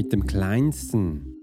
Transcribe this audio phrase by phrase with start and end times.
[0.00, 1.36] mit dem kleinsten,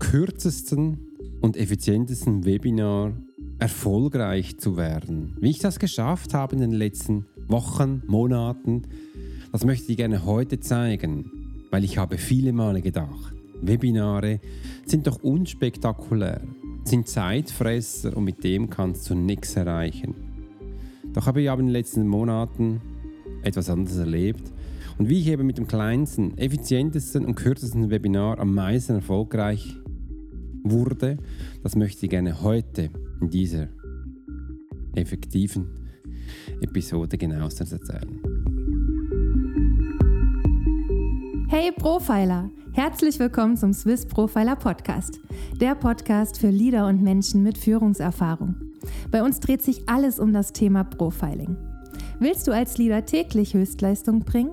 [0.00, 0.98] kürzesten
[1.40, 3.12] und effizientesten Webinar
[3.60, 5.36] erfolgreich zu werden.
[5.38, 8.82] Wie ich das geschafft habe in den letzten Wochen, Monaten,
[9.52, 11.30] das möchte ich gerne heute zeigen,
[11.70, 13.32] weil ich habe viele Male gedacht,
[13.62, 14.40] Webinare
[14.84, 16.40] sind doch unspektakulär,
[16.82, 20.16] sind Zeitfresser und mit dem kannst du nichts erreichen.
[21.12, 22.80] Doch habe ich aber in den letzten Monaten
[23.44, 24.53] etwas anderes erlebt
[24.98, 29.76] und wie ich eben mit dem kleinsten, effizientesten und kürzesten Webinar am meisten erfolgreich
[30.62, 31.18] wurde,
[31.62, 32.90] das möchte ich gerne heute
[33.20, 33.68] in dieser
[34.94, 35.66] effektiven
[36.60, 38.20] Episode genauestens erzählen.
[41.48, 45.20] Hey Profiler, herzlich willkommen zum Swiss Profiler Podcast,
[45.60, 48.54] der Podcast für Leader und Menschen mit Führungserfahrung.
[49.10, 51.56] Bei uns dreht sich alles um das Thema Profiling.
[52.20, 54.52] Willst du als Leader täglich Höchstleistung bringen?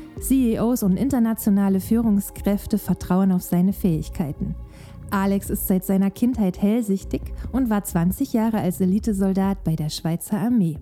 [0.21, 4.55] CEOs und internationale Führungskräfte vertrauen auf seine Fähigkeiten.
[5.09, 10.39] Alex ist seit seiner Kindheit hellsichtig und war 20 Jahre als Elitesoldat bei der Schweizer
[10.39, 10.77] Armee.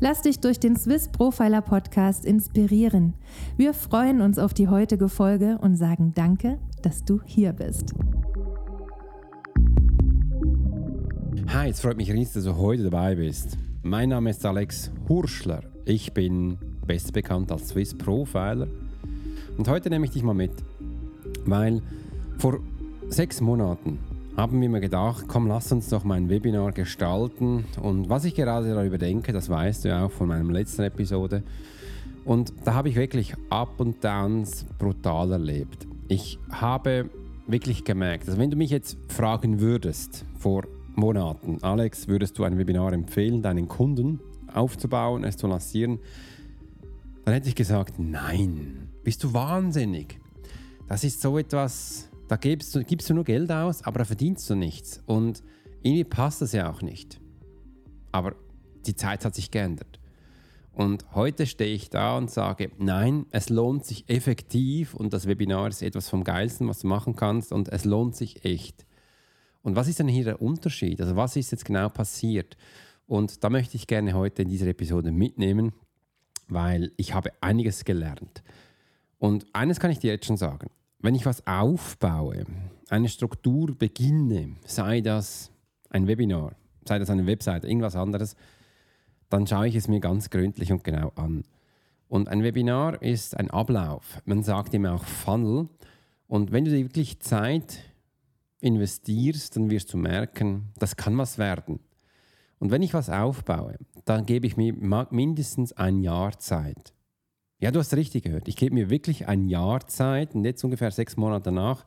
[0.00, 3.14] Lass dich durch den Swiss Profiler Podcast inspirieren.
[3.56, 7.94] Wir freuen uns auf die heutige Folge und sagen Danke, dass du hier bist.
[11.48, 13.58] Hi, es freut mich riesig, dass du heute dabei bist.
[13.82, 15.62] Mein Name ist Alex Hurschler.
[15.84, 18.68] Ich bin besser bekannt als Swiss Profiler.
[19.56, 20.52] Und heute nehme ich dich mal mit,
[21.44, 21.82] weil
[22.38, 22.60] vor
[23.08, 23.98] sechs Monaten
[24.36, 27.64] haben wir mir gedacht, komm, lass uns doch mein Webinar gestalten.
[27.80, 31.42] Und was ich gerade darüber denke, das weißt du ja auch von meiner letzten Episode.
[32.24, 35.86] Und da habe ich wirklich Up und Downs brutal erlebt.
[36.08, 37.10] Ich habe
[37.46, 40.64] wirklich gemerkt, dass wenn du mich jetzt fragen würdest vor
[40.96, 44.20] Monaten, Alex, würdest du ein Webinar empfehlen, deinen Kunden
[44.52, 45.98] aufzubauen, es zu lancieren,
[47.24, 50.20] dann hätte ich gesagt, nein, bist du wahnsinnig.
[50.88, 54.48] Das ist so etwas, da gibst du, gibst du nur Geld aus, aber da verdienst
[54.50, 55.02] du nichts.
[55.06, 55.42] Und
[55.82, 57.20] irgendwie passt das ja auch nicht.
[58.12, 58.34] Aber
[58.86, 60.00] die Zeit hat sich geändert.
[60.72, 65.68] Und heute stehe ich da und sage, nein, es lohnt sich effektiv und das Webinar
[65.68, 68.84] ist etwas vom Geilsten, was du machen kannst und es lohnt sich echt.
[69.62, 71.00] Und was ist denn hier der Unterschied?
[71.00, 72.56] Also was ist jetzt genau passiert?
[73.06, 75.72] Und da möchte ich gerne heute in dieser Episode mitnehmen,
[76.48, 78.42] weil ich habe einiges gelernt.
[79.18, 80.70] Und eines kann ich dir jetzt schon sagen.
[81.00, 82.44] Wenn ich was aufbaue,
[82.88, 85.50] eine Struktur beginne, sei das
[85.90, 86.52] ein Webinar,
[86.86, 88.36] sei das eine Webseite, irgendwas anderes,
[89.30, 91.44] dann schaue ich es mir ganz gründlich und genau an.
[92.08, 94.20] Und ein Webinar ist ein Ablauf.
[94.24, 95.68] Man sagt ihm auch Funnel.
[96.28, 97.80] Und wenn du wirklich Zeit
[98.60, 101.80] investierst, dann wirst du merken, das kann was werden.
[102.58, 104.74] Und wenn ich was aufbaue, dann gebe ich mir
[105.10, 106.94] mindestens ein Jahr Zeit.
[107.58, 108.48] Ja, du hast richtig gehört.
[108.48, 111.84] Ich gebe mir wirklich ein Jahr Zeit und jetzt ungefähr sechs Monate danach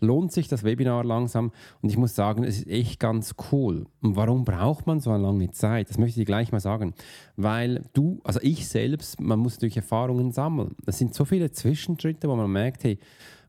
[0.00, 1.52] lohnt sich das Webinar langsam
[1.82, 3.86] und ich muss sagen, es ist echt ganz cool.
[4.00, 5.90] Und warum braucht man so eine lange Zeit?
[5.90, 6.94] Das möchte ich gleich mal sagen.
[7.36, 10.76] Weil du, also ich selbst, man muss durch Erfahrungen sammeln.
[10.86, 12.98] Es sind so viele Zwischenschritte, wo man merkt, hey,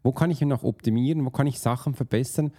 [0.04, 1.26] wo kann ich noch optimieren?
[1.26, 2.52] Wo kann ich Sachen verbessern?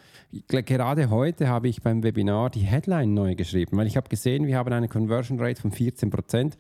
[0.49, 4.59] Gerade heute habe ich beim Webinar die Headline neu geschrieben, weil ich habe gesehen, wir
[4.59, 6.59] haben eine Conversion Rate von 14 Prozent,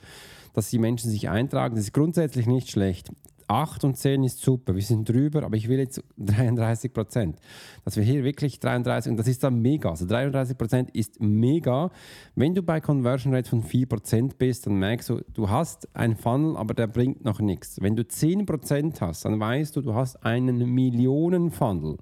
[0.55, 1.77] dass die Menschen sich eintragen.
[1.77, 3.11] Das ist grundsätzlich nicht schlecht.
[3.51, 7.41] 8 und 10 ist super, wir sind drüber, aber ich will jetzt 33 Prozent.
[7.85, 9.91] Dass wir hier wirklich 33, und das ist dann mega.
[9.91, 11.91] Also 33 Prozent ist mega.
[12.37, 16.15] Wenn du bei Conversion Rate von 4 Prozent bist, dann merkst du, du hast einen
[16.15, 17.81] Funnel, aber der bringt noch nichts.
[17.81, 21.97] Wenn du 10 Prozent hast, dann weißt du, du hast einen Millionen-Funnel.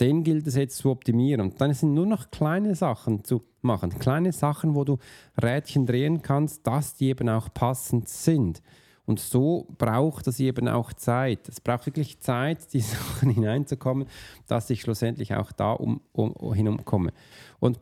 [0.00, 1.40] Den gilt es jetzt zu optimieren.
[1.40, 3.90] Und dann sind nur noch kleine Sachen zu machen.
[4.00, 4.98] Kleine Sachen, wo du
[5.40, 8.62] Rädchen drehen kannst, dass die eben auch passend sind.
[9.06, 11.48] Und so braucht es eben auch Zeit.
[11.48, 14.08] Es braucht wirklich Zeit, die Sachen hineinzukommen,
[14.46, 17.12] dass ich schlussendlich auch da um, um, hinumkomme.
[17.60, 17.80] Und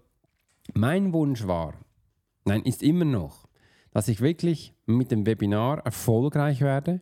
[0.74, 1.74] mein Wunsch war,
[2.44, 3.46] nein, ist immer noch,
[3.90, 7.00] dass ich wirklich mit dem Webinar erfolgreich werde,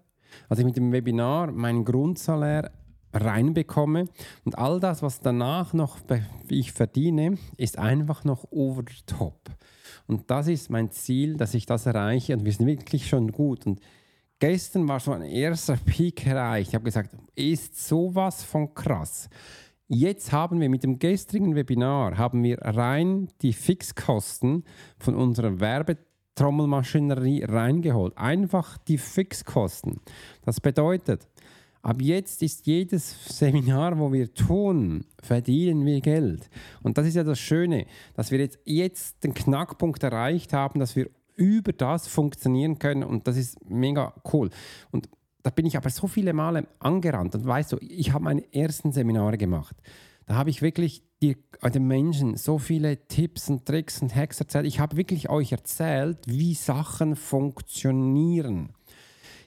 [0.48, 2.70] dass ich mit dem Webinar meinen Grundsalär
[3.12, 4.06] reinbekomme
[4.44, 5.98] und all das, was danach noch
[6.48, 9.50] ich verdiene, ist einfach noch over the top.
[10.06, 13.66] Und das ist mein Ziel, dass ich das erreiche und wir sind wirklich schon gut.
[13.66, 13.80] Und
[14.42, 16.70] Gestern war so ein erster Peak erreicht.
[16.70, 19.28] Ich habe gesagt, ist sowas von krass.
[19.86, 24.64] Jetzt haben wir mit dem gestrigen Webinar haben wir rein die Fixkosten
[24.98, 28.18] von unserer Werbetrommelmaschinerie reingeholt.
[28.18, 30.00] Einfach die Fixkosten.
[30.44, 31.28] Das bedeutet,
[31.84, 36.48] Ab jetzt ist jedes Seminar, wo wir tun, verdienen wir Geld.
[36.82, 40.94] Und das ist ja das Schöne, dass wir jetzt, jetzt den Knackpunkt erreicht haben, dass
[40.94, 43.04] wir über das funktionieren können.
[43.04, 44.50] Und das ist mega cool.
[44.90, 45.08] Und
[45.42, 47.34] da bin ich aber so viele Male angerannt.
[47.34, 49.76] Und weißt du, ich habe meine ersten Seminare gemacht.
[50.26, 54.66] Da habe ich wirklich die, den Menschen so viele Tipps und Tricks und Hacks erzählt.
[54.66, 58.70] Ich habe wirklich euch erzählt, wie Sachen funktionieren.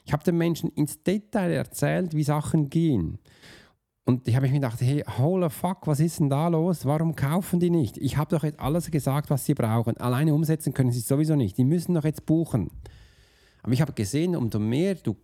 [0.04, 3.18] Ich habe den Menschen ins Detail erzählt, wie Sachen gehen.
[4.06, 6.86] Und ich habe mir gedacht, hey, holy fuck, was ist denn da los?
[6.86, 7.98] Warum kaufen die nicht?
[7.98, 9.96] Ich habe doch jetzt alles gesagt, was sie brauchen.
[9.96, 11.58] Alleine umsetzen können sie sowieso nicht.
[11.58, 12.70] Die müssen doch jetzt buchen.
[13.64, 15.16] Aber ich habe gesehen, umso mehr du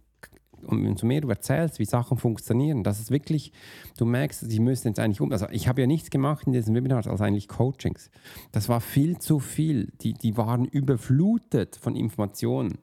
[0.64, 3.52] umso mehr du erzählst, wie Sachen funktionieren, dass es wirklich,
[3.98, 5.32] du merkst, sie müssen jetzt eigentlich um.
[5.32, 8.10] Also ich habe ja nichts gemacht in diesen Webinars als eigentlich Coachings.
[8.52, 9.92] Das war viel zu viel.
[10.02, 12.78] Die, die waren überflutet von Informationen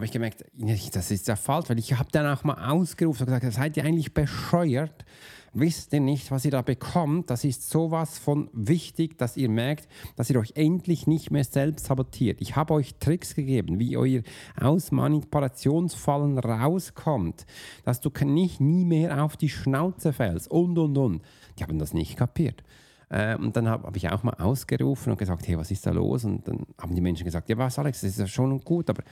[0.00, 0.46] habe ich gemerkt,
[0.94, 3.84] das ist ja falsch, weil ich habe dann auch mal ausgerufen und gesagt, seid ihr
[3.84, 5.04] eigentlich bescheuert?
[5.52, 7.28] Wisst ihr nicht, was ihr da bekommt?
[7.28, 11.84] Das ist sowas von wichtig, dass ihr merkt, dass ihr euch endlich nicht mehr selbst
[11.84, 12.40] sabotiert.
[12.40, 14.22] Ich habe euch Tricks gegeben, wie ihr
[14.58, 17.44] aus Manipulationsfallen rauskommt,
[17.84, 21.22] dass du nicht nie mehr auf die Schnauze fällst und und und.
[21.58, 22.62] Die haben das nicht kapiert.
[23.10, 25.90] Äh, und dann habe hab ich auch mal ausgerufen und gesagt, hey, was ist da
[25.90, 26.24] los?
[26.24, 29.02] Und dann haben die Menschen gesagt, ja was Alex, das ist ja schon gut, aber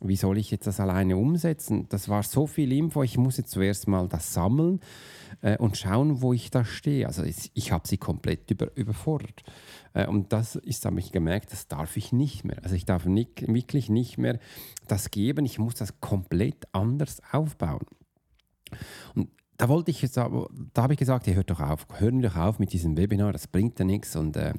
[0.00, 1.86] wie soll ich jetzt das alleine umsetzen?
[1.88, 4.80] Das war so viel Info, ich muss jetzt zuerst mal das sammeln
[5.42, 7.06] äh, und schauen, wo ich da stehe.
[7.06, 9.42] Also ich, ich habe sie komplett über, überfordert.
[9.92, 12.58] Äh, und das ist, habe ich gemerkt, das darf ich nicht mehr.
[12.62, 14.38] Also ich darf nicht, wirklich nicht mehr
[14.86, 17.86] das geben, ich muss das komplett anders aufbauen.
[19.14, 20.30] Und da wollte ich jetzt, da
[20.76, 23.78] habe ich gesagt, hey, hört doch auf, hören doch auf mit diesem Webinar, das bringt
[23.78, 24.14] ja nichts.
[24.14, 24.54] Und äh,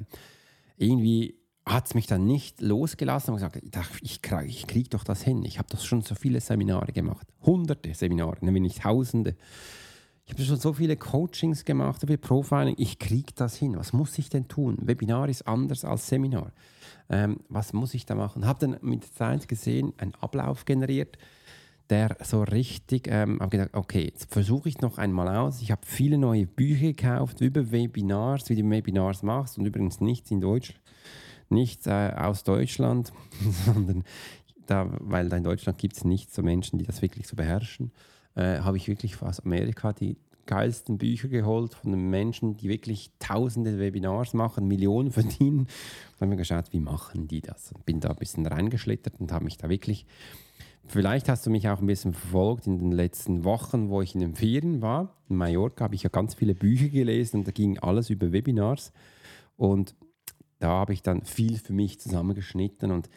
[0.76, 3.56] irgendwie hat es mich dann nicht losgelassen und gesagt,
[4.02, 5.42] ich, ich, ich kriege doch das hin.
[5.44, 9.36] Ich habe doch schon so viele Seminare gemacht, hunderte Seminare, wenn nicht tausende.
[10.26, 12.74] Ich habe schon so viele Coachings gemacht, so viel Profiling.
[12.78, 13.76] Ich kriege das hin.
[13.76, 14.76] Was muss ich denn tun?
[14.82, 16.52] Webinar ist anders als Seminar.
[17.08, 18.46] Ähm, was muss ich da machen?
[18.46, 21.16] Habe dann mit Zeit gesehen, einen Ablauf generiert
[21.90, 25.60] der so richtig, ähm, habe gedacht, okay, jetzt versuche ich noch einmal aus.
[25.60, 30.30] Ich habe viele neue Bücher gekauft über Webinars, wie du Webinars machst und übrigens nichts
[30.30, 30.74] in Deutsch,
[31.48, 33.12] nichts äh, aus Deutschland,
[33.66, 34.04] sondern
[34.66, 37.90] da, weil da in Deutschland gibt es nicht so Menschen, die das wirklich so beherrschen,
[38.36, 40.16] äh, habe ich wirklich aus Amerika die
[40.46, 45.60] geilsten Bücher geholt von den Menschen, die wirklich tausende Webinars machen, Millionen verdienen.
[45.60, 47.72] Und habe mir geschaut, wie machen die das?
[47.72, 50.06] Und bin da ein bisschen reingeschlittert und habe mich da wirklich
[50.90, 54.20] Vielleicht hast du mich auch ein bisschen verfolgt in den letzten Wochen, wo ich in
[54.20, 55.14] den Ferien war.
[55.28, 58.92] In Mallorca habe ich ja ganz viele Bücher gelesen und da ging alles über Webinars.
[59.56, 59.94] Und
[60.58, 63.08] da habe ich dann viel für mich zusammengeschnitten und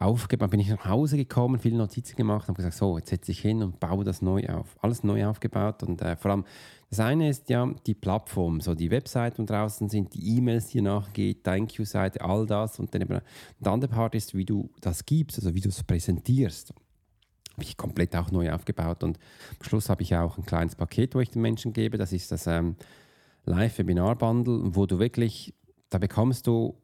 [0.00, 0.50] aufgebaut.
[0.50, 3.62] Bin ich nach Hause gekommen, viele Notizen gemacht habe gesagt, so, jetzt setze ich hin
[3.62, 4.76] und baue das neu auf.
[4.80, 6.44] Alles neu aufgebaut und äh, vor allem
[6.90, 10.80] das eine ist ja die Plattform, so die Webseite und draußen sind die E-Mails, die
[10.80, 12.80] nachgeht, Thank You-Seite, all das.
[12.80, 13.20] Und dann eben,
[13.60, 16.74] der andere Part ist, wie du das gibst, also wie du es präsentierst.
[17.52, 19.18] Habe ich komplett auch neu aufgebaut und
[19.60, 21.96] am Schluss habe ich auch ein kleines Paket, wo ich den Menschen gebe.
[21.96, 22.74] Das ist das ähm,
[23.44, 25.54] Live-Webinar-Bundle, wo du wirklich,
[25.90, 26.74] da bekommst du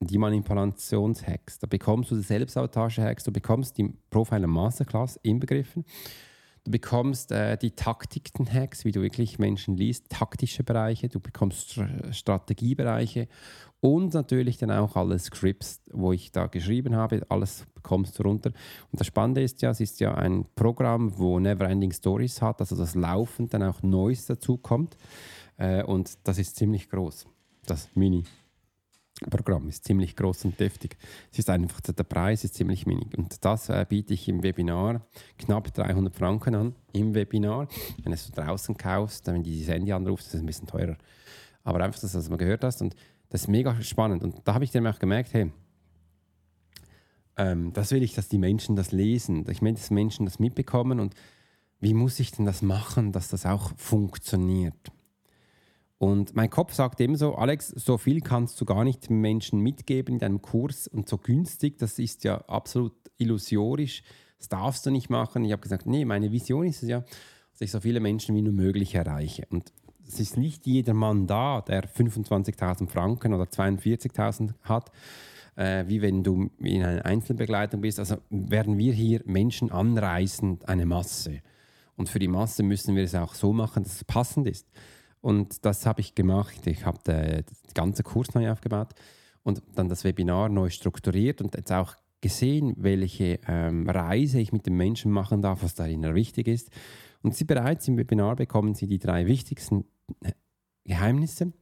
[0.00, 5.84] die Manipulations-Hacks, da bekommst du die Selbstsabotage-Hacks, du bekommst die Profiler Masterclass inbegriffen.
[6.64, 11.80] Du bekommst äh, die Taktiken-Hacks, wie du wirklich Menschen liest, taktische Bereiche, du bekommst St
[12.10, 13.28] Strategiebereiche
[13.80, 18.50] und natürlich dann auch alle Scripts, wo ich da geschrieben habe, alles bekommst du runter.
[18.90, 22.74] Und das Spannende ist ja, es ist ja ein Programm, wo Neverending Stories hat, also
[22.74, 24.96] das laufend dann auch Neues dazu kommt.
[25.58, 27.26] Äh, und das ist ziemlich groß,
[27.66, 28.24] das Mini.
[29.30, 30.96] Programm ist ziemlich groß und deftig.
[31.32, 33.16] Es ist einfach, der Preis ist ziemlich wenig.
[33.16, 35.06] Und das äh, biete ich im Webinar
[35.38, 37.68] knapp 300 Franken an, im Webinar.
[38.02, 40.96] Wenn du es draußen kaufst, wenn du dieses Handy anrufst, ist es ein bisschen teurer.
[41.64, 42.82] Aber einfach, dass du das mal gehört hast.
[42.82, 42.94] Und
[43.30, 44.22] das ist mega spannend.
[44.22, 45.50] Und da habe ich dann auch gemerkt, hey,
[47.38, 49.46] ähm, das will ich, dass die Menschen das lesen.
[49.50, 51.00] Ich möchte, dass Menschen das mitbekommen.
[51.00, 51.14] Und
[51.80, 54.92] wie muss ich denn das machen, dass das auch funktioniert?
[55.98, 60.18] Und mein Kopf sagt ebenso, Alex, so viel kannst du gar nicht Menschen mitgeben in
[60.20, 64.02] deinem Kurs und so günstig, das ist ja absolut illusorisch,
[64.38, 65.44] das darfst du nicht machen.
[65.44, 68.42] Ich habe gesagt, nee, meine Vision ist es ja, dass ich so viele Menschen wie
[68.42, 69.46] nur möglich erreiche.
[69.48, 69.72] Und
[70.06, 74.92] es ist nicht jeder Mann da, der 25.000 Franken oder 42.000 hat,
[75.56, 77.98] äh, wie wenn du in einer Einzelbegleitung bist.
[77.98, 81.40] Also werden wir hier Menschen anreißen, eine Masse.
[81.96, 84.66] Und für die Masse müssen wir es auch so machen, dass es passend ist.
[85.26, 86.68] Und das habe ich gemacht.
[86.68, 88.90] Ich habe den, den ganzen Kurs neu aufgebaut
[89.42, 94.66] und dann das Webinar neu strukturiert und jetzt auch gesehen, welche ähm, Reise ich mit
[94.66, 96.70] den Menschen machen darf, was darin wichtig ist.
[97.22, 99.84] Und Sie bereits im Webinar bekommen Sie die drei wichtigsten
[100.22, 100.30] äh,
[100.84, 101.52] Geheimnisse,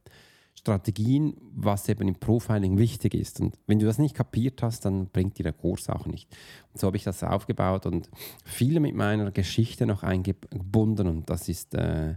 [0.53, 3.41] Strategien, was eben im Profiling wichtig ist.
[3.41, 6.31] Und wenn du das nicht kapiert hast, dann bringt dir der Kurs auch nicht.
[6.71, 8.11] Und so habe ich das aufgebaut und
[8.43, 12.15] viele mit meiner Geschichte noch eingebunden und das ist, äh,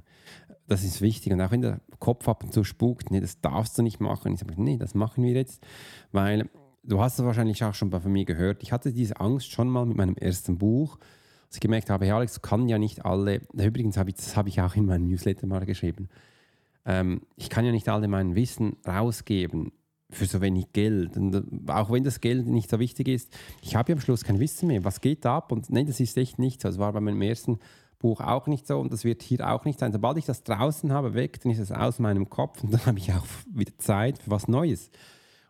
[0.68, 1.32] das ist wichtig.
[1.32, 4.32] Und auch wenn der Kopf ab und zu spukt, nee, das darfst du nicht machen.
[4.34, 5.66] Ich sage, nee, das machen wir jetzt,
[6.12, 6.48] weil
[6.84, 8.62] du hast es wahrscheinlich auch schon von mir gehört.
[8.62, 10.98] Ich hatte diese Angst schon mal mit meinem ersten Buch,
[11.48, 14.50] dass ich gemerkt habe, ja, Alex, kann ja nicht alle, übrigens habe ich, das habe
[14.50, 16.08] ich auch in meinem Newsletter mal geschrieben,
[16.84, 19.72] ähm, ich kann ja nicht alle mein Wissen rausgeben
[20.10, 21.16] für so wenig Geld.
[21.16, 24.24] Und äh, auch wenn das Geld nicht so wichtig ist, ich habe ja am Schluss
[24.24, 24.84] kein Wissen mehr.
[24.84, 25.52] Was geht ab?
[25.52, 26.62] Und nein, das ist echt nichts.
[26.62, 27.58] Das war bei meinem ersten
[27.98, 29.92] Buch auch nicht so und das wird hier auch nicht sein.
[29.92, 32.98] Sobald ich das draußen habe, weg, dann ist es aus meinem Kopf und dann habe
[32.98, 34.90] ich auch wieder Zeit für was Neues.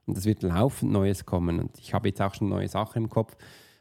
[0.07, 1.61] Und es wird laufend Neues kommen.
[1.61, 3.37] Und ich habe jetzt auch schon neue Sachen im Kopf,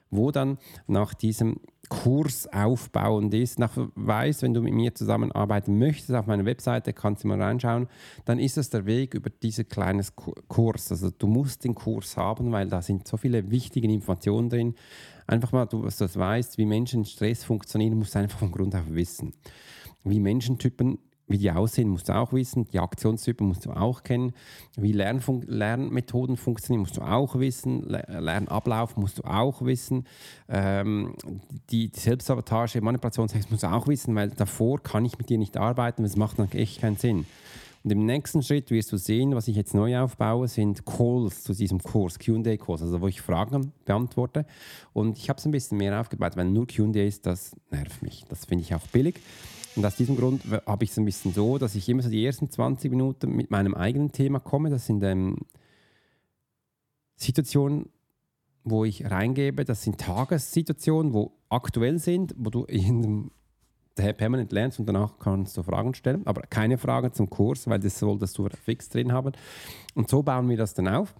[0.09, 3.59] wo dann nach diesem Kurs aufbauend ist.
[3.59, 7.87] Nach weiß, wenn du mit mir zusammenarbeiten möchtest, auf meiner Webseite kannst du mal reinschauen,
[8.25, 10.05] dann ist es der Weg über diesen kleinen
[10.49, 10.91] Kurs.
[10.91, 14.75] Also du musst den Kurs haben, weil da sind so viele wichtige Informationen drin.
[15.27, 18.75] Einfach mal, du, dass du weißt, wie Menschen Stress funktionieren, musst du einfach von Grund
[18.75, 19.33] auf wissen.
[20.03, 22.67] Wie Menschentypen wie die aussehen, musst du auch wissen.
[22.71, 24.33] Die Aktionstypen musst du auch kennen.
[24.77, 27.83] Wie Lernfun Lernmethoden funktionieren, musst du auch wissen.
[27.83, 30.05] Lernablauf musst du auch wissen.
[30.47, 31.15] Ähm,
[31.69, 35.57] die, die Selbstsabotage, Manipulationstext musst du auch wissen, weil davor kann ich mit dir nicht
[35.57, 37.25] arbeiten, das macht dann echt keinen Sinn.
[37.87, 41.53] Und im nächsten Schritt wirst du sehen, was ich jetzt neu aufbaue, sind Calls zu
[41.53, 44.45] diesem Kurs, QA-Calls, also wo ich Fragen beantworte.
[44.91, 48.25] Und ich habe es ein bisschen mehr aufgebaut, weil nur QA ist, das nervt mich.
[48.27, 49.21] Das finde ich auch billig.
[49.77, 52.25] Und aus diesem Grund habe ich es ein bisschen so, dass ich immer so die
[52.25, 54.69] ersten 20 Minuten mit meinem eigenen Thema komme.
[54.69, 55.37] Das sind ähm,
[57.15, 57.87] Situationen,
[58.65, 59.63] wo ich reingebe.
[59.63, 63.31] Das sind Tagessituationen, wo aktuell sind, wo du in
[63.97, 67.99] permanent lernst und danach kannst du Fragen stellen, aber keine Fragen zum Kurs, weil das
[67.99, 69.33] solltest du fix drin haben.
[69.95, 71.13] Und so bauen wir das dann auf.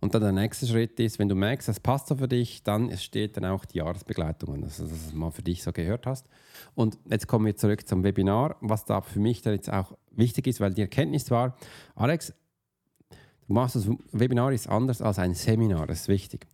[0.00, 2.96] Und dann der nächste Schritt ist, wenn du merkst, das passt so für dich, dann
[2.98, 6.26] steht dann auch die Jahresbegleitung also dass du es mal für dich so gehört hast.
[6.74, 10.46] Und jetzt kommen wir zurück zum Webinar, was da für mich da jetzt auch wichtig
[10.46, 11.56] ist, weil die Erkenntnis war,
[11.94, 12.34] Alex,
[13.46, 16.46] du machst das Webinar ist anders als ein Seminar, das ist wichtig.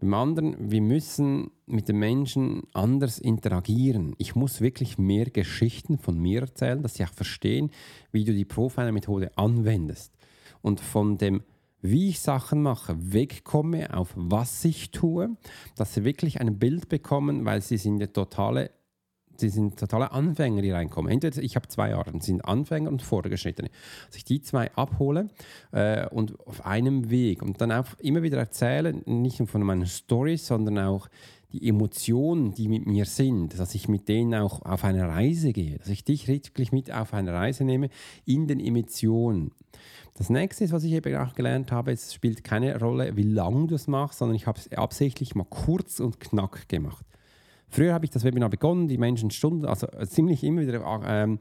[0.00, 4.14] Beim anderen, wir müssen mit den Menschen anders interagieren.
[4.16, 7.70] Ich muss wirklich mehr Geschichten von mir erzählen, dass sie auch verstehen,
[8.10, 10.14] wie du die Profiler-Methode anwendest.
[10.62, 11.42] Und von dem
[11.82, 15.36] wie ich Sachen mache, wegkomme auf was ich tue,
[15.76, 18.70] dass sie wirklich ein Bild bekommen, weil sie sind ja totale
[19.40, 21.10] sie sind totale Anfänger, die reinkommen.
[21.10, 23.70] Entweder ich habe zwei Arten, sind Anfänger und Vorgeschrittene.
[24.06, 25.28] Dass ich die zwei abhole
[25.72, 29.86] äh, und auf einem Weg und dann auch immer wieder erzähle, nicht nur von meinen
[29.86, 31.08] Stories, sondern auch
[31.52, 35.78] die Emotionen, die mit mir sind, dass ich mit denen auch auf eine Reise gehe,
[35.78, 37.90] dass ich dich wirklich mit auf eine Reise nehme
[38.24, 39.50] in den Emotionen.
[40.14, 43.68] Das nächste ist, was ich eben auch gelernt habe, es spielt keine Rolle, wie lange
[43.68, 47.04] du es machst, sondern ich habe es absichtlich mal kurz und knack gemacht.
[47.70, 51.38] Früher habe ich das Webinar begonnen, die Menschen Stunden, also ziemlich immer wieder ähm,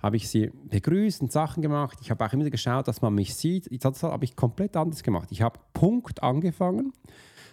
[0.00, 1.98] habe ich sie begrüßt und Sachen gemacht.
[2.00, 3.68] Ich habe auch immer wieder geschaut, dass man mich sieht.
[3.84, 5.28] Das habe ich komplett anders gemacht.
[5.30, 6.92] Ich habe Punkt angefangen,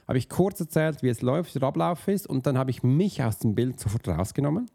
[0.08, 2.82] habe ich kurz erzählt, wie es läuft, wie der Ablauf ist und dann habe ich
[2.82, 4.70] mich aus dem Bild sofort rausgenommen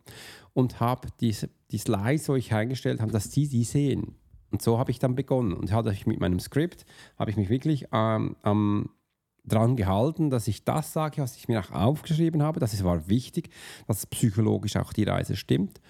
[0.52, 4.14] und habe diese, die Slides, wo ich eingestellt habe, dass die die sehen.
[4.52, 6.86] Und so habe ich dann begonnen und hatte ich mit meinem Skript,
[7.18, 8.90] habe ich mich wirklich ähm, ähm,
[9.44, 12.60] dran gehalten, dass ich das sage, was ich mir auch aufgeschrieben habe.
[12.60, 13.50] Das war wichtig,
[13.86, 15.80] dass psychologisch auch die Reise stimmt.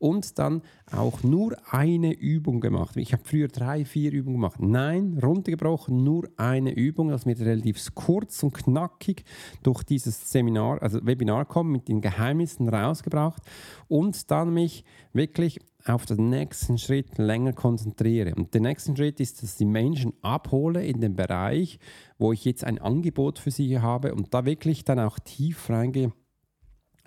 [0.00, 2.96] Und dann auch nur eine Übung gemacht.
[2.96, 4.58] Ich habe früher drei, vier Übungen gemacht.
[4.58, 9.24] Nein, runtergebrochen, nur eine Übung, dass wir relativ kurz und knackig
[9.62, 13.42] durch dieses Seminar, also Webinar kommen, mit den Geheimnissen rausgebracht
[13.88, 18.34] und dann mich wirklich auf den nächsten Schritt länger konzentriere.
[18.34, 21.78] Und der nächste Schritt ist, dass ich die Menschen abhole in den Bereich,
[22.18, 26.12] wo ich jetzt ein Angebot für sie habe und da wirklich dann auch tief reingehe,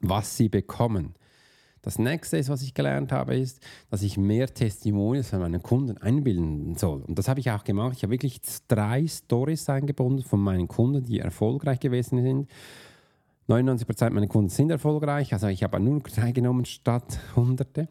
[0.01, 1.15] was sie bekommen.
[1.83, 3.61] Das nächste, ist, was ich gelernt habe, ist,
[3.91, 7.01] dass ich mehr Testimonials von meinen Kunden einbilden soll.
[7.01, 7.97] Und das habe ich auch gemacht.
[7.97, 12.49] Ich habe wirklich drei Stories eingebunden von meinen Kunden, die erfolgreich gewesen sind.
[13.49, 17.89] 99% meiner Kunden sind erfolgreich, also ich habe nur drei genommen statt Hunderte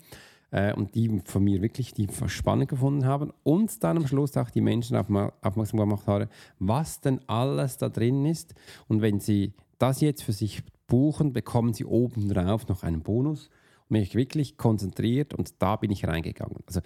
[0.51, 4.49] äh, und die von mir wirklich die spannend gefunden haben und dann am Schluss auch
[4.49, 8.55] die Menschen aufmerksam gemacht haben, was denn alles da drin ist.
[8.89, 13.51] Und wenn sie das jetzt für sich buchen, bekommen sie obendrauf noch einen Bonus.
[13.93, 16.57] Mich wirklich konzentriert und da bin ich reingegangen.
[16.67, 16.81] Also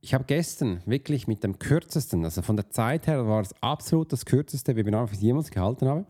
[0.00, 4.12] ich habe gestern wirklich mit dem kürzesten, also von der Zeit her war es absolut
[4.12, 6.06] das kürzeste Webinar, das ich jemals gehalten habe.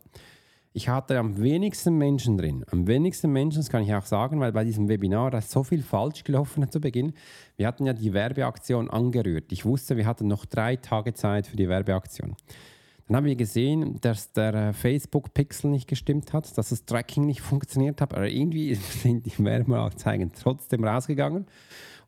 [0.76, 2.64] Ich hatte am wenigsten Menschen drin.
[2.72, 5.82] Am wenigsten Menschen, das kann ich auch sagen, weil bei diesem Webinar da so viel
[5.82, 7.14] falsch gelaufen hat zu Beginn.
[7.56, 9.52] Wir hatten ja die Werbeaktion angerührt.
[9.52, 12.34] Ich wusste, wir hatten noch drei Tage Zeit für die Werbeaktion.
[13.06, 17.42] Dann haben wir gesehen, dass der äh, Facebook-Pixel nicht gestimmt hat, dass das Tracking nicht
[17.42, 21.46] funktioniert hat, aber irgendwie sind die Werbeanzeigen trotzdem rausgegangen.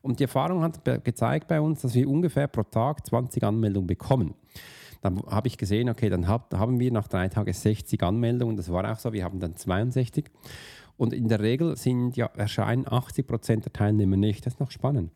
[0.01, 4.33] Und die Erfahrung hat gezeigt bei uns, dass wir ungefähr pro Tag 20 Anmeldungen bekommen.
[5.01, 8.57] Dann habe ich gesehen, okay, dann hab, haben wir nach drei Tagen 60 Anmeldungen.
[8.57, 10.25] Das war auch so, wir haben dann 62.
[10.97, 14.45] Und in der Regel sind ja, erscheinen 80 Prozent der Teilnehmer nicht.
[14.45, 15.11] Das ist noch spannend.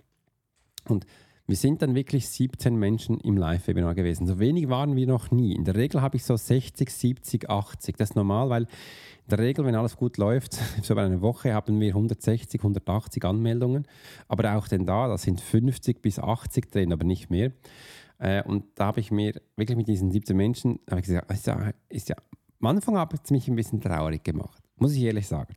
[0.87, 1.05] Und
[1.47, 4.27] wir sind dann wirklich 17 Menschen im Live-Webinar gewesen.
[4.27, 5.55] So wenig waren wir noch nie.
[5.55, 7.97] In der Regel habe ich so 60, 70, 80.
[7.97, 11.53] Das ist normal, weil in der Regel, wenn alles gut läuft, so bei einer Woche
[11.53, 13.87] haben wir 160, 180 Anmeldungen.
[14.27, 17.51] Aber auch denn da, da sind 50 bis 80 drin, aber nicht mehr.
[18.19, 21.71] Äh, und da habe ich mir wirklich mit diesen 17 Menschen, ich gesagt, ist ja,
[21.89, 22.15] ist ja,
[22.61, 25.55] am Anfang hat es mich ein bisschen traurig gemacht, muss ich ehrlich sagen.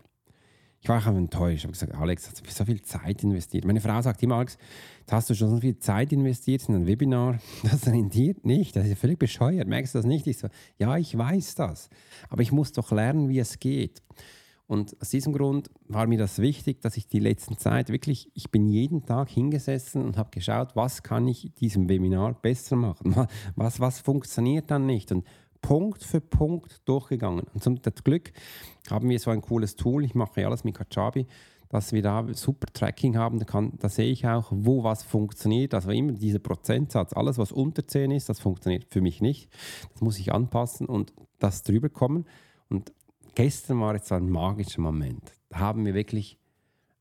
[0.85, 1.61] Ich war auch enttäuscht.
[1.61, 3.64] Ich habe gesagt, Alex, hast du so viel Zeit investiert?
[3.64, 4.59] Meine Frau sagt immer, Alex,
[5.11, 7.38] hast du schon so viel Zeit investiert in ein Webinar?
[7.62, 8.76] Das rentiert nicht.
[8.76, 9.67] Das ist ja völlig bescheuert.
[9.67, 10.26] Merkst du das nicht?
[10.26, 11.88] Ich so, ja, ich weiß das.
[12.29, 14.03] Aber ich muss doch lernen, wie es geht.
[14.67, 18.50] Und aus diesem Grund war mir das wichtig, dass ich die letzten Zeit wirklich, ich
[18.50, 23.14] bin jeden Tag hingesessen und habe geschaut, was kann ich diesem Webinar besser machen?
[23.57, 25.12] Was, was funktioniert dann nicht?
[25.12, 25.25] Und
[25.64, 27.47] Punkt für Punkt durchgegangen.
[27.54, 28.33] Und zum Glück
[28.90, 31.26] haben wir so ein cooles Tool, ich mache alles mit Kajabi,
[31.71, 33.38] dass wir da super Tracking haben.
[33.38, 35.73] Da, kann, da sehe ich auch, wo was funktioniert.
[35.73, 39.49] Also immer dieser Prozentsatz, alles was unter 10 ist, das funktioniert für mich nicht.
[39.94, 42.26] Das muss ich anpassen und das drüber kommen.
[42.68, 42.92] Und
[43.35, 45.33] gestern war jetzt ein magischer Moment.
[45.49, 46.38] Da haben wir wirklich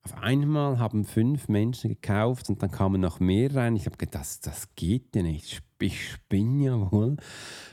[0.03, 3.75] auf einmal haben fünf Menschen gekauft und dann kamen noch mehr rein.
[3.75, 5.61] Ich habe gedacht, das, das geht ja nicht.
[5.83, 7.17] Ich spinne ja wohl.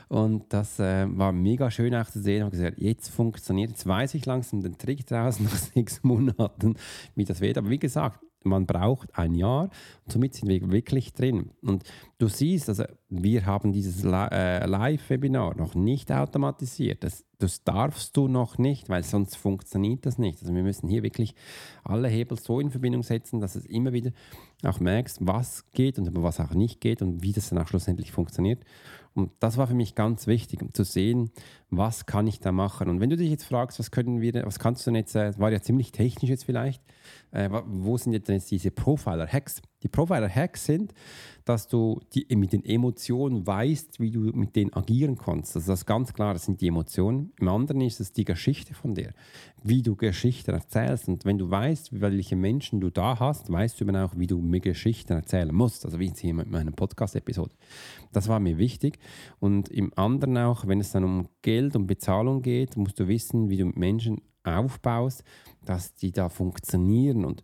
[0.09, 2.37] Und das äh, war mega schön auch zu sehen.
[2.37, 6.75] Ich habe gesagt, jetzt funktioniert, jetzt weiß ich langsam den Trick draußen nach sechs Monaten,
[7.15, 7.57] wie das wird.
[7.57, 9.69] Aber wie gesagt, man braucht ein Jahr
[10.03, 11.51] und somit sind wir wirklich drin.
[11.61, 11.83] Und
[12.17, 17.03] du siehst, also wir haben dieses äh, Live-Webinar noch nicht automatisiert.
[17.03, 20.41] Das, das darfst du noch nicht, weil sonst funktioniert das nicht.
[20.41, 21.35] Also wir müssen hier wirklich
[21.83, 24.11] alle Hebel so in Verbindung setzen, dass es immer wieder
[24.63, 28.11] auch merkst, was geht und was auch nicht geht und wie das dann auch schlussendlich
[28.11, 28.63] funktioniert.
[29.13, 31.31] Und das war für mich ganz wichtig, um zu sehen,
[31.69, 32.89] was kann ich da machen.
[32.89, 35.37] Und wenn du dich jetzt fragst, was können wir, was kannst du denn jetzt, das
[35.37, 36.81] äh, war ja ziemlich technisch jetzt vielleicht,
[37.31, 39.61] äh, wo sind jetzt diese Profiler-Hacks?
[39.83, 40.93] Die Profiler-Hacks sind,
[41.45, 45.55] dass du die, mit den Emotionen weißt, wie du mit denen agieren kannst.
[45.55, 47.31] Also das ist ganz klar, das sind die Emotionen.
[47.39, 49.11] Im anderen ist es die Geschichte von dir,
[49.63, 51.07] wie du Geschichten erzählst.
[51.07, 54.39] Und wenn du weißt, welche Menschen du da hast, weißt du eben auch, wie du
[54.39, 55.85] mir Geschichten erzählen musst.
[55.85, 57.55] Also wie jetzt hier mit meiner Podcast-Episode.
[58.11, 58.99] Das war mir wichtig.
[59.39, 63.49] Und im anderen auch, wenn es dann um Geld und Bezahlung geht, musst du wissen,
[63.49, 65.23] wie du mit Menschen aufbaust,
[65.65, 67.25] dass die da funktionieren.
[67.25, 67.43] Und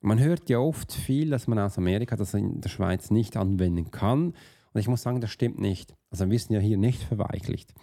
[0.00, 3.90] man hört ja oft viel, dass man aus Amerika das in der Schweiz nicht anwenden
[3.90, 4.34] kann.
[4.72, 5.94] Und ich muss sagen, das stimmt nicht.
[6.10, 7.74] Also wir sind ja hier nicht verweichlicht.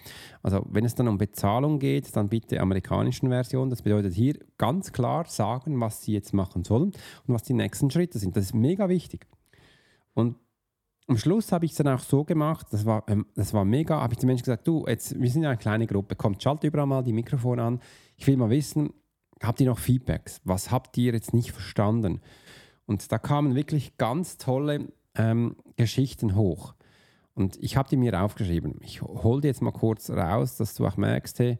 [0.41, 3.69] Also wenn es dann um Bezahlung geht, dann bitte amerikanischen Version.
[3.69, 6.91] Das bedeutet hier ganz klar sagen, was sie jetzt machen sollen
[7.25, 8.35] und was die nächsten Schritte sind.
[8.35, 9.27] Das ist mega wichtig.
[10.13, 10.37] Und
[11.07, 14.01] am Schluss habe ich es dann auch so gemacht, das war, ähm, das war mega,
[14.01, 16.63] habe ich den Menschen gesagt, du, jetzt, wir sind ja eine kleine Gruppe, kommt, schalt
[16.63, 17.79] überall mal die Mikrofone an.
[18.17, 18.93] Ich will mal wissen,
[19.41, 20.41] habt ihr noch Feedbacks?
[20.43, 22.21] Was habt ihr jetzt nicht verstanden?
[22.85, 26.73] Und da kamen wirklich ganz tolle ähm, Geschichten hoch.
[27.33, 28.79] Und ich habe die mir aufgeschrieben.
[28.81, 31.59] Ich hole die jetzt mal kurz raus, dass du auch merkst, hey,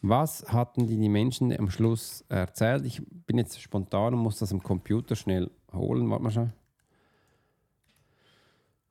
[0.00, 2.86] was hatten die, die Menschen am Schluss erzählt?
[2.86, 6.08] Ich bin jetzt spontan und muss das am Computer schnell holen.
[6.10, 6.52] Warte mal schon.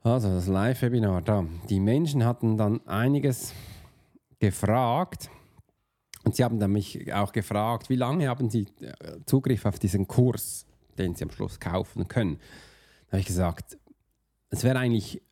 [0.05, 1.47] Also das Live-Webinar da.
[1.67, 3.53] Die Menschen hatten dann einiges
[4.37, 5.31] gefragt
[6.23, 10.07] und Sie haben dann mich auch gefragt, wie lange haben Sie äh, Zugriff auf diesen
[10.07, 10.67] Kurs,
[10.99, 12.37] den Sie am Schluss kaufen können.
[13.07, 13.79] Da habe ich gesagt,
[14.51, 15.23] es wäre eigentlich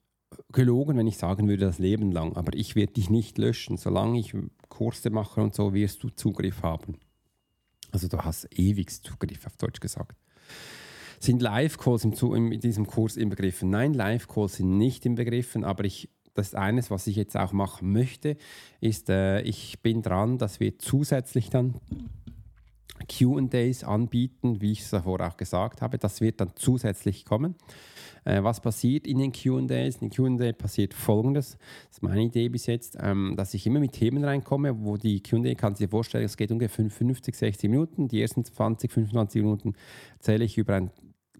[0.51, 3.77] gelogen, wenn ich sagen würde, das Leben lang, aber ich werde dich nicht löschen.
[3.77, 4.35] Solange ich
[4.69, 6.97] Kurse mache und so, wirst du Zugriff haben.
[7.91, 10.17] Also du hast ewig Zugriff, auf Deutsch gesagt.
[11.23, 13.69] Sind Live-Calls in diesem Kurs inbegriffen?
[13.69, 17.93] Nein, Live-Calls sind nicht inbegriffen, aber ich das ist eines, was ich jetzt auch machen
[17.93, 18.35] möchte,
[18.81, 21.75] ist, äh, ich bin dran, dass wir zusätzlich dann
[23.07, 25.97] QAs anbieten, wie ich es davor auch gesagt habe.
[25.97, 27.55] Das wird dann zusätzlich kommen.
[28.25, 30.01] Äh, was passiert in den QAs?
[30.01, 31.57] In den QA passiert folgendes:
[31.87, 35.23] Das ist meine Idee bis jetzt, ähm, dass ich immer mit Themen reinkomme, wo die
[35.23, 38.09] QA, kannst du dir vorstellen, es geht ungefähr 50, 60 Minuten.
[38.09, 39.73] Die ersten 20, 25 Minuten
[40.17, 40.91] erzähle ich über ein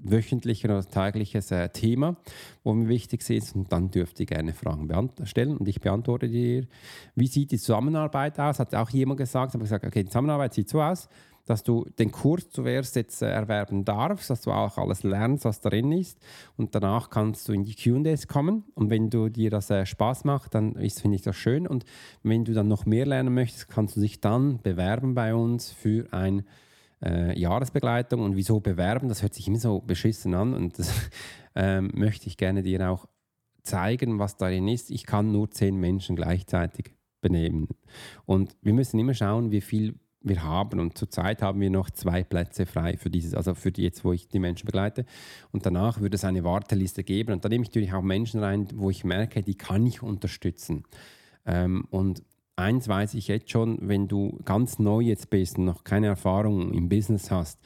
[0.04, 2.16] wöchentliches oder tägliches äh, Thema,
[2.64, 3.56] wo mir wichtig ist.
[3.56, 4.90] Und dann dürft ihr gerne Fragen
[5.24, 6.68] stellen und ich beantworte dir.
[7.16, 8.60] Wie sieht die Zusammenarbeit aus?
[8.60, 9.54] Hat auch jemand gesagt.
[9.54, 11.10] habe gesagt, okay, die Zusammenarbeit sieht so aus
[11.46, 15.62] dass du den Kurs zuerst jetzt äh, erwerben darfst, dass du auch alles lernst, was
[15.62, 16.18] darin ist.
[16.56, 18.64] Und danach kannst du in die QAs kommen.
[18.76, 21.68] Und wenn du dir das äh, Spaß macht, dann finde ich das schön.
[21.68, 21.86] Und
[22.24, 26.08] wenn du dann noch mehr lernen möchtest, kannst du dich dann bewerben bei uns für
[26.12, 26.44] ein
[27.04, 28.22] äh, Jahresbegleitung.
[28.22, 29.10] Und wieso bewerben?
[29.10, 30.54] Das hört sich immer so beschissen an.
[30.54, 30.92] Und das
[31.56, 33.08] ähm, möchte ich gerne dir auch
[33.64, 34.92] zeigen, was darin ist.
[34.92, 37.70] Ich kann nur zehn Menschen gleichzeitig benehmen.
[38.26, 40.80] Und wir müssen immer schauen, wie viel wir haben.
[40.80, 44.14] Und zurzeit haben wir noch zwei Plätze frei für dieses, also für die jetzt, wo
[44.14, 45.06] ich die Menschen begleite.
[45.52, 47.34] Und danach würde es eine Warteliste geben.
[47.34, 50.84] Und da nehme ich natürlich auch Menschen rein, wo ich merke, die kann ich unterstützen.
[51.46, 52.24] Ähm, und
[52.56, 56.74] eins weiß ich jetzt schon, wenn du ganz neu jetzt bist und noch keine Erfahrung
[56.74, 57.60] im Business hast,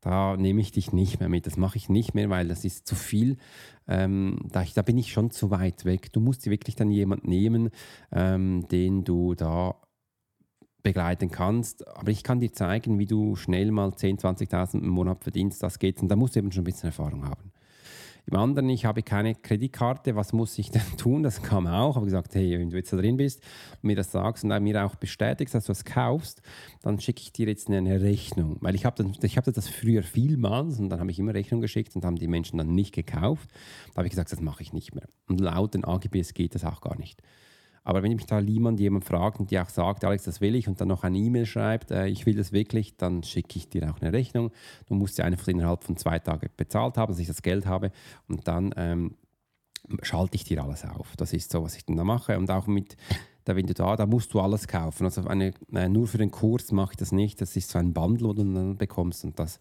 [0.00, 1.46] da nehme ich dich nicht mehr mit.
[1.46, 3.36] Das mache ich nicht mehr, weil das ist zu viel.
[3.86, 6.12] Ähm, da, ich, da, bin ich schon zu weit weg.
[6.12, 7.70] Du musst dir wirklich dann jemanden nehmen,
[8.10, 9.76] ähm, den du da
[10.82, 11.86] begleiten kannst.
[11.86, 15.62] Aber ich kann dir zeigen, wie du schnell mal 10.000, 20.000 im Monat verdienst.
[15.62, 16.02] Das geht.
[16.02, 17.51] Und da musst du eben schon ein bisschen Erfahrung haben.
[18.26, 21.22] Im anderen, ich habe keine Kreditkarte, was muss ich denn tun?
[21.22, 21.96] Das kam auch.
[21.96, 23.42] Habe gesagt, hey, wenn du jetzt da drin bist
[23.82, 26.40] und mir das sagst und mir auch bestätigst, dass du es kaufst,
[26.82, 28.58] dann schicke ich dir jetzt eine Rechnung.
[28.60, 31.96] Weil ich habe, ich habe das früher vielmals und dann habe ich immer Rechnung geschickt
[31.96, 33.50] und haben die Menschen dann nicht gekauft.
[33.92, 35.08] Da habe ich gesagt, das mache ich nicht mehr.
[35.28, 37.22] Und laut den AGBs geht das auch gar nicht.
[37.84, 40.68] Aber wenn mich da jemand, jemand fragt und die auch sagt, Alex, das will ich
[40.68, 43.90] und dann noch eine E-Mail schreibt, äh, ich will das wirklich, dann schicke ich dir
[43.90, 44.50] auch eine Rechnung.
[44.86, 47.90] Du musst sie einfach innerhalb von zwei Tagen bezahlt haben, dass ich das Geld habe
[48.28, 49.16] und dann ähm,
[50.02, 51.16] schalte ich dir alles auf.
[51.16, 52.38] Das ist so, was ich dann da mache.
[52.38, 52.96] Und auch mit,
[53.44, 55.04] da, wenn du da, da musst du alles kaufen.
[55.04, 57.40] Also eine, äh, nur für den Kurs mache ich das nicht.
[57.40, 59.58] Das ist so ein Bundle, wo du dann bekommst und das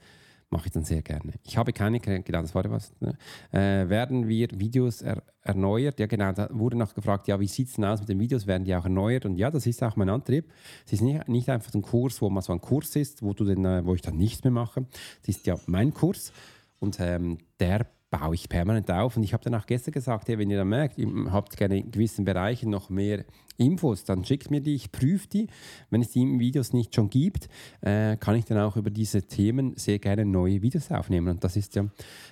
[0.52, 1.34] mache ich dann sehr gerne.
[1.44, 2.94] Ich habe keine, genau, das war was.
[3.00, 3.18] Ne?
[3.52, 6.00] Äh, werden wir Videos er, erneuert?
[6.00, 8.46] Ja, genau, da wurde noch gefragt, ja, wie sieht es denn aus mit den Videos?
[8.48, 9.26] Werden die auch erneuert?
[9.26, 10.52] Und ja, das ist auch mein Antrieb.
[10.86, 13.46] Es ist nicht, nicht einfach ein Kurs, wo man so ein Kurs ist, wo, du
[13.46, 14.86] den, äh, wo ich dann nichts mehr mache.
[15.24, 16.34] Es ist ja mein Kurs
[16.80, 19.18] und ähm, der baue ich permanent auf.
[19.18, 21.80] Und ich habe dann auch gestern gesagt, hey, wenn ihr dann merkt, ihr habt gerne
[21.80, 23.26] in gewissen Bereichen noch mehr
[23.58, 25.48] Infos, dann schickt mir die, ich prüfe die.
[25.90, 27.48] Wenn es die Videos nicht schon gibt,
[27.80, 31.30] äh, kann ich dann auch über diese Themen sehr gerne neue Videos aufnehmen.
[31.30, 31.86] Und das ist ja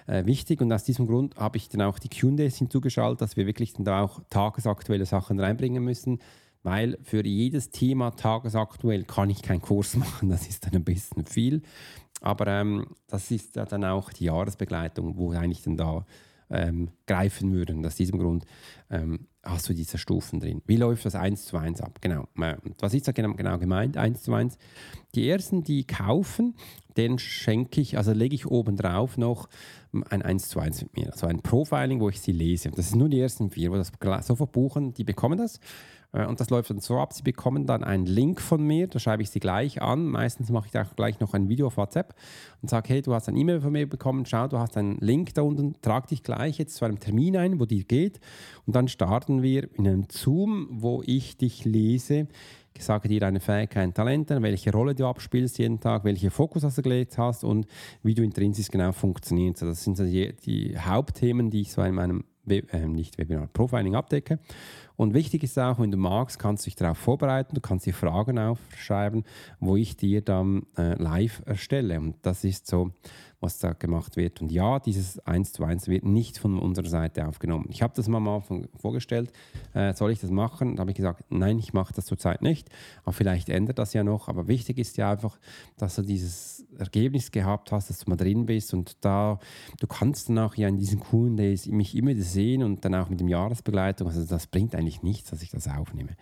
[0.05, 0.61] äh, wichtig.
[0.61, 3.85] Und aus diesem Grund habe ich dann auch die Q&As hinzugeschaltet, dass wir wirklich dann
[3.85, 6.19] da auch tagesaktuelle Sachen reinbringen müssen
[6.63, 11.25] weil für jedes Thema tagesaktuell kann ich keinen Kurs machen, das ist dann ein bisschen
[11.25, 11.61] viel.
[12.21, 16.05] Aber ähm, das ist ja dann auch die Jahresbegleitung, wo eigentlich dann da
[16.49, 17.85] ähm, greifen würden.
[17.85, 18.45] Aus diesem Grund
[18.89, 20.61] ähm, hast du diese Stufen drin.
[20.65, 21.99] Wie läuft das 1 zu 1 ab?
[22.01, 22.27] Genau.
[22.79, 24.57] Was ist da genau, genau gemeint, 1 zu 1?
[25.15, 26.55] Die ersten, die kaufen,
[26.97, 29.47] den schenke ich, also lege ich oben drauf noch
[30.09, 31.11] ein 1 zu 1 mit mir.
[31.11, 32.71] Also ein Profiling, wo ich sie lese.
[32.71, 33.91] Das sind nur die ersten vier, wo das
[34.27, 35.59] sofort buchen, die bekommen das.
[36.11, 38.99] Äh, und das läuft dann so ab, Sie bekommen dann einen Link von mir, da
[38.99, 40.05] schreibe ich Sie gleich an.
[40.05, 42.15] Meistens mache ich auch gleich noch ein Video auf WhatsApp
[42.61, 45.33] und sage, hey, du hast ein E-Mail von mir bekommen, schau, du hast einen Link
[45.33, 48.19] da unten, trag dich gleich jetzt zu einem Termin ein, wo dir geht.
[48.65, 52.27] Und dann starten wir in einem Zoom, wo ich dich lese.
[52.75, 56.81] Ich sage dir deine Fähigkeiten, Talente, welche Rolle du abspielst jeden Tag, welche Fokus du
[56.81, 57.65] gelegt hast und
[58.03, 59.63] wie du intrinsisch genau funktionierst.
[59.63, 64.39] Das sind die, Hauptthemen, die ich so in meinem äh, nicht Webinar, Profiling abdecke.
[64.99, 67.93] Und wichtig ist auch, wenn du magst, kannst du dich darauf vorbereiten, du kannst dir
[67.93, 69.23] Fragen aufschreiben,
[69.61, 72.01] wo ich dir dann äh, live erstelle.
[72.01, 72.91] Und das ist so
[73.41, 74.41] was da gemacht wird.
[74.41, 77.67] Und ja, dieses 1 zu 1 wird nicht von unserer Seite aufgenommen.
[77.69, 79.31] Ich habe das mal Anfang vorgestellt,
[79.73, 80.75] äh, soll ich das machen?
[80.75, 82.69] Da habe ich gesagt, nein, ich mache das zurzeit nicht.
[83.03, 84.27] Aber vielleicht ändert das ja noch.
[84.27, 85.39] Aber wichtig ist ja einfach,
[85.77, 89.39] dass du dieses Ergebnis gehabt hast, dass du mal drin bist und da,
[89.79, 93.09] du kannst dann auch ja in diesen coolen Days mich immer sehen und dann auch
[93.09, 94.07] mit dem Jahresbegleitung.
[94.07, 96.15] Also das bringt eigentlich nichts, dass ich das aufnehme.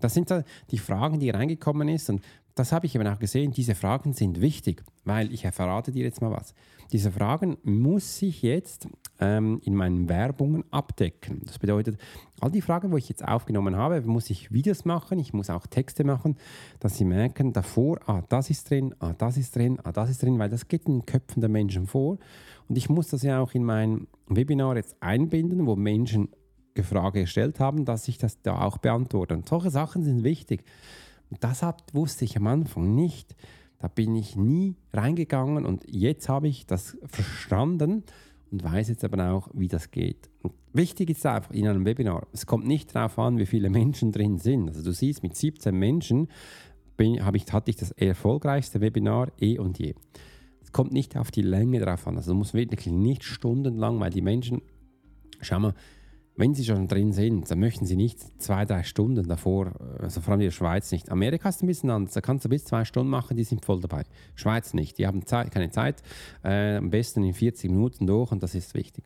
[0.00, 0.32] Das sind
[0.70, 2.22] die Fragen, die reingekommen ist und
[2.54, 6.20] das habe ich eben auch gesehen, diese Fragen sind wichtig, weil ich verrate dir jetzt
[6.20, 6.54] mal was.
[6.92, 8.88] Diese Fragen muss ich jetzt
[9.20, 11.42] ähm, in meinen Werbungen abdecken.
[11.44, 11.98] Das bedeutet,
[12.40, 15.66] all die Fragen, wo ich jetzt aufgenommen habe, muss ich Videos machen, ich muss auch
[15.66, 16.36] Texte machen,
[16.80, 20.22] dass sie merken davor, ah, das ist drin, ah, das ist drin, ah, das ist
[20.22, 22.18] drin, weil das geht in den Köpfen der Menschen vor.
[22.68, 26.28] Und ich muss das ja auch in mein Webinar jetzt einbinden, wo Menschen
[26.82, 29.34] Frage gestellt haben, dass ich das da auch beantworte.
[29.34, 30.64] Und solche Sachen sind wichtig.
[31.38, 33.36] Das hat, wusste ich am Anfang nicht.
[33.78, 38.04] Da bin ich nie reingegangen und jetzt habe ich das verstanden
[38.50, 40.28] und weiß jetzt aber auch, wie das geht.
[40.42, 44.12] Und wichtig ist einfach in einem Webinar, es kommt nicht darauf an, wie viele Menschen
[44.12, 44.68] drin sind.
[44.68, 46.28] Also du siehst, mit 17 Menschen
[46.96, 49.94] bin, ich, hatte ich das erfolgreichste Webinar eh und je.
[50.62, 52.16] Es kommt nicht auf die Länge drauf an.
[52.16, 54.60] Also du musst wirklich nicht stundenlang, weil die Menschen,
[55.40, 55.74] schau mal,
[56.40, 60.32] wenn sie schon drin sind, dann möchten sie nicht zwei, drei Stunden davor, also vor
[60.32, 61.10] allem in der Schweiz nicht.
[61.10, 63.78] Amerika ist ein bisschen anders, da kannst du bis zwei Stunden machen, die sind voll
[63.78, 64.04] dabei.
[64.34, 66.02] Schweiz nicht, die haben Zeit, keine Zeit,
[66.42, 69.04] äh, am besten in 40 Minuten durch und das ist wichtig.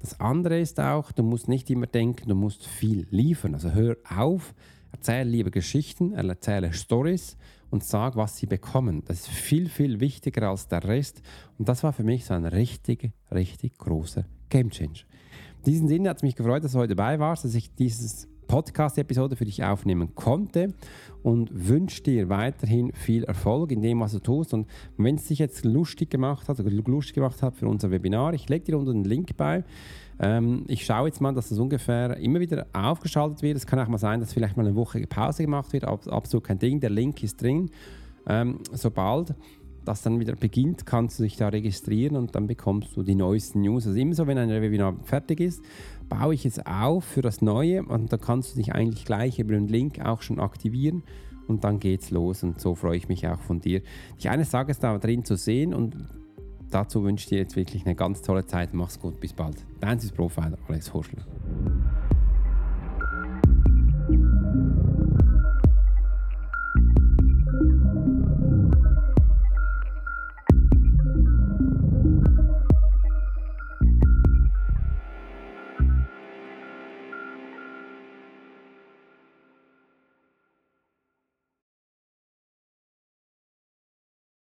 [0.00, 3.52] Das andere ist auch, du musst nicht immer denken, du musst viel liefern.
[3.52, 4.54] Also hör auf,
[4.92, 7.36] erzähle lieber Geschichten, erzähle Stories
[7.70, 9.02] und sag, was sie bekommen.
[9.04, 11.20] Das ist viel, viel wichtiger als der Rest.
[11.58, 15.04] Und das war für mich so ein richtig, richtig großer Gamechanger.
[15.64, 18.26] In diesem Sinne hat es mich gefreut, dass du heute dabei warst, dass ich dieses
[18.48, 20.74] Podcast-Episode für dich aufnehmen konnte
[21.22, 24.54] und wünsche dir weiterhin viel Erfolg in dem, was du tust.
[24.54, 28.34] Und wenn es dich jetzt lustig gemacht hat oder lustig gemacht hat für unser Webinar,
[28.34, 29.62] ich lege dir unten einen Link bei.
[30.18, 33.56] Ähm, ich schaue jetzt mal, dass das ungefähr immer wieder aufgeschaltet wird.
[33.56, 35.84] Es kann auch mal sein, dass vielleicht mal eine Woche Pause gemacht wird.
[35.84, 36.80] Absolut kein Ding.
[36.80, 37.70] Der Link ist drin.
[38.26, 39.36] Ähm, sobald
[39.84, 43.62] das dann wieder beginnt, kannst du dich da registrieren und dann bekommst du die neuesten
[43.62, 43.86] News.
[43.86, 45.62] Also immer so, wenn ein Webinar fertig ist,
[46.08, 49.54] baue ich es auf für das Neue und dann kannst du dich eigentlich gleich über
[49.54, 51.02] den Link auch schon aktivieren
[51.48, 53.82] und dann geht's los und so freue ich mich auch von dir,
[54.16, 55.96] dich eines Tages da drin zu sehen und
[56.70, 58.74] dazu wünsche ich dir jetzt wirklich eine ganz tolle Zeit.
[58.74, 59.64] Mach's gut, bis bald.
[59.80, 61.24] Dein Profiler Alex Horschler.